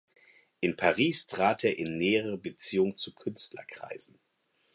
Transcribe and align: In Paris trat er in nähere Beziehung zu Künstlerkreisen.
In 0.61 0.75
Paris 0.75 1.27
trat 1.27 1.63
er 1.63 1.77
in 1.77 1.99
nähere 1.99 2.35
Beziehung 2.35 2.97
zu 2.97 3.13
Künstlerkreisen. 3.13 4.19